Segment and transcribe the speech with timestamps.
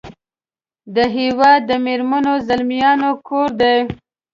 [0.95, 3.77] د هیواد د میړنو زلمیانو کور دی.